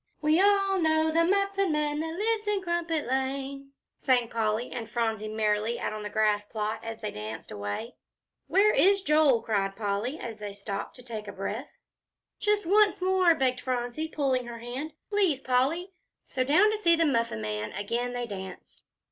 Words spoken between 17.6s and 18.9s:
again they danced.